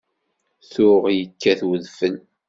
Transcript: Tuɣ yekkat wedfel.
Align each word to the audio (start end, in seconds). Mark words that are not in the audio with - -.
Tuɣ 0.71 1.03
yekkat 1.17 1.61
wedfel. 1.67 2.15